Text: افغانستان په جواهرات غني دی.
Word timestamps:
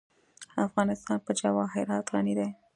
افغانستان 0.67 1.17
په 1.25 1.31
جواهرات 1.39 2.05
غني 2.13 2.33
دی. 2.39 2.49